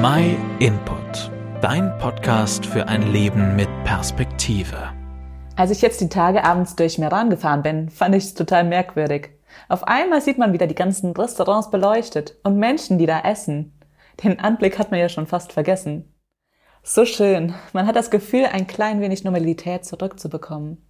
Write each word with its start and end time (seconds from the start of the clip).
My 0.00 0.36
Input, 0.60 1.32
dein 1.60 1.98
Podcast 1.98 2.64
für 2.64 2.86
ein 2.86 3.10
Leben 3.10 3.56
mit 3.56 3.68
Perspektive. 3.82 4.92
Als 5.56 5.72
ich 5.72 5.82
jetzt 5.82 6.00
die 6.00 6.08
Tage 6.08 6.44
abends 6.44 6.76
durch 6.76 6.98
Meran 6.98 7.30
gefahren 7.30 7.64
bin, 7.64 7.90
fand 7.90 8.14
ich 8.14 8.22
es 8.22 8.34
total 8.34 8.62
merkwürdig. 8.62 9.30
Auf 9.68 9.82
einmal 9.88 10.20
sieht 10.20 10.38
man 10.38 10.52
wieder 10.52 10.68
die 10.68 10.76
ganzen 10.76 11.10
Restaurants 11.16 11.72
beleuchtet 11.72 12.36
und 12.44 12.58
Menschen, 12.58 12.98
die 12.98 13.06
da 13.06 13.22
essen. 13.22 13.76
Den 14.22 14.38
Anblick 14.38 14.78
hat 14.78 14.92
man 14.92 15.00
ja 15.00 15.08
schon 15.08 15.26
fast 15.26 15.52
vergessen. 15.52 16.14
So 16.84 17.04
schön. 17.04 17.54
Man 17.72 17.88
hat 17.88 17.96
das 17.96 18.12
Gefühl, 18.12 18.44
ein 18.44 18.68
klein 18.68 19.00
wenig 19.00 19.24
Normalität 19.24 19.84
zurückzubekommen. 19.84 20.80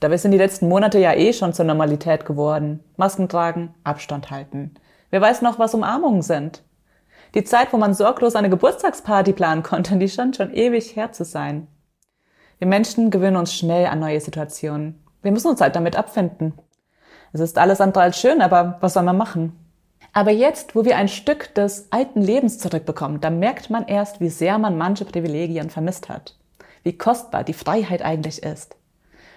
Dabei 0.00 0.18
sind 0.18 0.32
die 0.32 0.38
letzten 0.38 0.68
Monate 0.68 0.98
ja 0.98 1.14
eh 1.14 1.32
schon 1.32 1.54
zur 1.54 1.64
Normalität 1.64 2.26
geworden. 2.26 2.84
Masken 2.98 3.30
tragen, 3.30 3.74
Abstand 3.84 4.30
halten. 4.30 4.74
Wer 5.08 5.22
weiß 5.22 5.40
noch, 5.40 5.58
was 5.58 5.72
Umarmungen 5.72 6.20
sind? 6.20 6.62
Die 7.34 7.42
Zeit, 7.42 7.72
wo 7.72 7.76
man 7.76 7.94
sorglos 7.94 8.36
eine 8.36 8.48
Geburtstagsparty 8.48 9.32
planen 9.32 9.64
konnte, 9.64 9.96
die 9.96 10.08
scheint 10.08 10.36
schon 10.36 10.54
ewig 10.54 10.94
her 10.94 11.10
zu 11.12 11.24
sein. 11.24 11.66
Wir 12.58 12.68
Menschen 12.68 13.10
gewöhnen 13.10 13.36
uns 13.36 13.52
schnell 13.52 13.86
an 13.86 13.98
neue 13.98 14.20
Situationen. 14.20 15.04
Wir 15.22 15.32
müssen 15.32 15.48
uns 15.48 15.60
halt 15.60 15.74
damit 15.74 15.96
abfinden. 15.96 16.54
Es 17.32 17.40
ist 17.40 17.58
alles 17.58 17.80
andere 17.80 18.04
als 18.04 18.20
schön, 18.20 18.40
aber 18.40 18.78
was 18.80 18.94
soll 18.94 19.02
man 19.02 19.16
machen? 19.16 19.58
Aber 20.12 20.30
jetzt, 20.30 20.76
wo 20.76 20.84
wir 20.84 20.96
ein 20.96 21.08
Stück 21.08 21.52
des 21.56 21.88
alten 21.90 22.22
Lebens 22.22 22.60
zurückbekommen, 22.60 23.20
da 23.20 23.30
merkt 23.30 23.68
man 23.68 23.88
erst, 23.88 24.20
wie 24.20 24.28
sehr 24.28 24.58
man 24.58 24.78
manche 24.78 25.04
Privilegien 25.04 25.70
vermisst 25.70 26.08
hat. 26.08 26.38
Wie 26.84 26.96
kostbar 26.96 27.42
die 27.42 27.52
Freiheit 27.52 28.02
eigentlich 28.02 28.44
ist. 28.44 28.76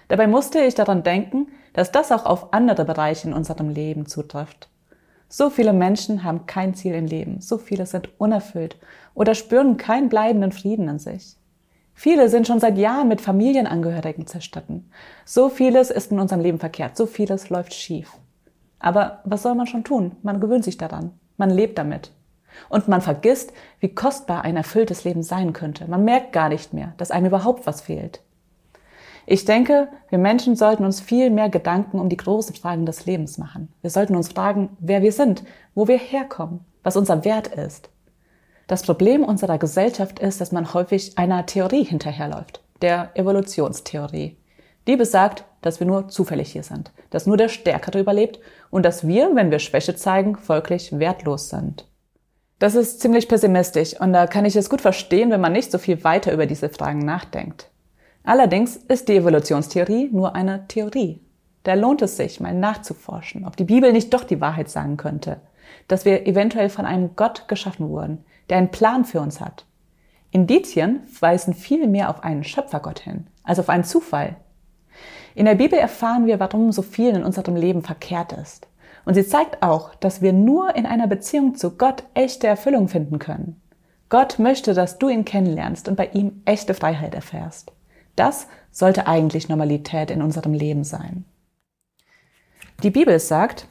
Dabei 0.06 0.28
musste 0.28 0.60
ich 0.60 0.76
daran 0.76 1.02
denken, 1.02 1.48
dass 1.72 1.90
das 1.90 2.12
auch 2.12 2.24
auf 2.24 2.52
andere 2.52 2.84
Bereiche 2.84 3.26
in 3.26 3.34
unserem 3.34 3.70
Leben 3.70 4.06
zutrifft. 4.06 4.68
So 5.28 5.50
viele 5.50 5.74
Menschen 5.74 6.24
haben 6.24 6.46
kein 6.46 6.74
Ziel 6.74 6.94
im 6.94 7.06
Leben, 7.06 7.40
so 7.40 7.58
viele 7.58 7.84
sind 7.84 8.08
unerfüllt 8.18 8.76
oder 9.14 9.34
spüren 9.34 9.76
keinen 9.76 10.08
bleibenden 10.08 10.52
Frieden 10.52 10.88
in 10.88 10.98
sich. 10.98 11.36
Viele 11.92 12.28
sind 12.28 12.46
schon 12.46 12.60
seit 12.60 12.78
Jahren 12.78 13.08
mit 13.08 13.20
Familienangehörigen 13.20 14.26
zerstritten. 14.26 14.90
So 15.24 15.48
vieles 15.48 15.90
ist 15.90 16.12
in 16.12 16.20
unserem 16.20 16.40
Leben 16.40 16.58
verkehrt, 16.58 16.96
so 16.96 17.06
vieles 17.06 17.50
läuft 17.50 17.74
schief. 17.74 18.12
Aber 18.78 19.20
was 19.24 19.42
soll 19.42 19.54
man 19.54 19.66
schon 19.66 19.84
tun? 19.84 20.16
Man 20.22 20.40
gewöhnt 20.40 20.64
sich 20.64 20.78
daran, 20.78 21.10
man 21.36 21.50
lebt 21.50 21.76
damit. 21.76 22.12
Und 22.70 22.88
man 22.88 23.02
vergisst, 23.02 23.52
wie 23.80 23.94
kostbar 23.94 24.42
ein 24.42 24.56
erfülltes 24.56 25.04
Leben 25.04 25.22
sein 25.22 25.52
könnte. 25.52 25.88
Man 25.88 26.04
merkt 26.04 26.32
gar 26.32 26.48
nicht 26.48 26.72
mehr, 26.72 26.94
dass 26.96 27.10
einem 27.10 27.26
überhaupt 27.26 27.66
was 27.66 27.82
fehlt. 27.82 28.22
Ich 29.30 29.44
denke, 29.44 29.88
wir 30.08 30.16
Menschen 30.16 30.56
sollten 30.56 30.86
uns 30.86 31.02
viel 31.02 31.28
mehr 31.28 31.50
Gedanken 31.50 31.98
um 31.98 32.08
die 32.08 32.16
großen 32.16 32.54
Fragen 32.54 32.86
des 32.86 33.04
Lebens 33.04 33.36
machen. 33.36 33.70
Wir 33.82 33.90
sollten 33.90 34.16
uns 34.16 34.32
fragen, 34.32 34.70
wer 34.80 35.02
wir 35.02 35.12
sind, 35.12 35.44
wo 35.74 35.86
wir 35.86 35.98
herkommen, 35.98 36.60
was 36.82 36.96
unser 36.96 37.26
Wert 37.26 37.48
ist. 37.48 37.90
Das 38.68 38.84
Problem 38.84 39.22
unserer 39.22 39.58
Gesellschaft 39.58 40.18
ist, 40.18 40.40
dass 40.40 40.50
man 40.50 40.72
häufig 40.72 41.18
einer 41.18 41.44
Theorie 41.44 41.84
hinterherläuft, 41.84 42.62
der 42.80 43.10
Evolutionstheorie. 43.16 44.38
Die 44.86 44.96
besagt, 44.96 45.44
dass 45.60 45.78
wir 45.78 45.86
nur 45.86 46.08
zufällig 46.08 46.50
hier 46.50 46.62
sind, 46.62 46.90
dass 47.10 47.26
nur 47.26 47.36
der 47.36 47.50
Stärkere 47.50 48.00
überlebt 48.00 48.40
und 48.70 48.82
dass 48.82 49.06
wir, 49.06 49.34
wenn 49.34 49.50
wir 49.50 49.58
Schwäche 49.58 49.94
zeigen, 49.94 50.36
folglich 50.36 50.98
wertlos 50.98 51.50
sind. 51.50 51.86
Das 52.58 52.74
ist 52.74 53.02
ziemlich 53.02 53.28
pessimistisch 53.28 54.00
und 54.00 54.14
da 54.14 54.26
kann 54.26 54.46
ich 54.46 54.56
es 54.56 54.70
gut 54.70 54.80
verstehen, 54.80 55.30
wenn 55.30 55.42
man 55.42 55.52
nicht 55.52 55.70
so 55.70 55.76
viel 55.76 56.02
weiter 56.02 56.32
über 56.32 56.46
diese 56.46 56.70
Fragen 56.70 57.00
nachdenkt. 57.00 57.68
Allerdings 58.28 58.76
ist 58.76 59.08
die 59.08 59.16
Evolutionstheorie 59.16 60.10
nur 60.12 60.34
eine 60.34 60.68
Theorie. 60.68 61.22
Da 61.62 61.72
lohnt 61.72 62.02
es 62.02 62.18
sich, 62.18 62.40
mal 62.40 62.52
nachzuforschen, 62.52 63.46
ob 63.46 63.56
die 63.56 63.64
Bibel 63.64 63.90
nicht 63.90 64.12
doch 64.12 64.22
die 64.22 64.42
Wahrheit 64.42 64.68
sagen 64.68 64.98
könnte, 64.98 65.40
dass 65.86 66.04
wir 66.04 66.26
eventuell 66.26 66.68
von 66.68 66.84
einem 66.84 67.16
Gott 67.16 67.48
geschaffen 67.48 67.88
wurden, 67.88 68.22
der 68.50 68.58
einen 68.58 68.70
Plan 68.70 69.06
für 69.06 69.22
uns 69.22 69.40
hat. 69.40 69.64
Indizien 70.30 71.00
weisen 71.20 71.54
viel 71.54 71.86
mehr 71.86 72.10
auf 72.10 72.22
einen 72.22 72.44
Schöpfergott 72.44 72.98
hin, 72.98 73.28
als 73.44 73.60
auf 73.60 73.70
einen 73.70 73.84
Zufall. 73.84 74.36
In 75.34 75.46
der 75.46 75.54
Bibel 75.54 75.78
erfahren 75.78 76.26
wir, 76.26 76.38
warum 76.38 76.70
so 76.70 76.82
viel 76.82 77.16
in 77.16 77.24
unserem 77.24 77.56
Leben 77.56 77.80
verkehrt 77.80 78.34
ist. 78.34 78.68
Und 79.06 79.14
sie 79.14 79.26
zeigt 79.26 79.62
auch, 79.62 79.94
dass 79.94 80.20
wir 80.20 80.34
nur 80.34 80.76
in 80.76 80.84
einer 80.84 81.06
Beziehung 81.06 81.54
zu 81.54 81.78
Gott 81.78 82.04
echte 82.12 82.46
Erfüllung 82.46 82.88
finden 82.88 83.18
können. 83.18 83.58
Gott 84.10 84.38
möchte, 84.38 84.74
dass 84.74 84.98
du 84.98 85.08
ihn 85.08 85.24
kennenlernst 85.24 85.88
und 85.88 85.96
bei 85.96 86.10
ihm 86.12 86.42
echte 86.44 86.74
Freiheit 86.74 87.14
erfährst. 87.14 87.72
Das 88.18 88.48
sollte 88.72 89.06
eigentlich 89.06 89.48
Normalität 89.48 90.10
in 90.10 90.22
unserem 90.22 90.52
Leben 90.52 90.82
sein. 90.82 91.24
Die 92.82 92.90
Bibel 92.90 93.18
sagt, 93.20 93.68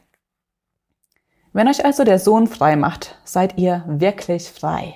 wenn 1.52 1.68
euch 1.68 1.84
also 1.84 2.04
der 2.04 2.20
Sohn 2.20 2.48
frei 2.48 2.76
macht, 2.76 3.20
seid 3.26 3.58
ihr 3.58 3.84
wirklich 3.88 4.50
frei. 4.50 4.96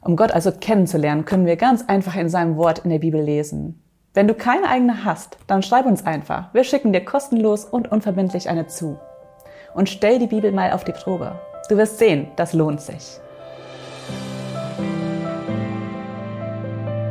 Um 0.00 0.16
Gott 0.16 0.32
also 0.32 0.50
kennenzulernen, 0.50 1.26
können 1.26 1.46
wir 1.46 1.56
ganz 1.56 1.84
einfach 1.86 2.16
in 2.16 2.28
seinem 2.28 2.56
Wort 2.56 2.80
in 2.80 2.90
der 2.90 2.98
Bibel 2.98 3.22
lesen. 3.22 3.82
Wenn 4.14 4.26
du 4.26 4.34
keine 4.34 4.68
eigene 4.68 5.04
hast, 5.04 5.38
dann 5.46 5.62
schreib 5.62 5.86
uns 5.86 6.04
einfach. 6.04 6.52
Wir 6.52 6.64
schicken 6.64 6.92
dir 6.92 7.04
kostenlos 7.04 7.64
und 7.64 7.92
unverbindlich 7.92 8.48
eine 8.48 8.66
zu. 8.66 8.98
Und 9.74 9.88
stell 9.88 10.18
die 10.18 10.26
Bibel 10.26 10.50
mal 10.50 10.72
auf 10.72 10.82
die 10.82 10.92
Probe. 10.92 11.38
Du 11.68 11.76
wirst 11.76 11.98
sehen, 11.98 12.28
das 12.34 12.52
lohnt 12.52 12.80
sich. 12.80 13.20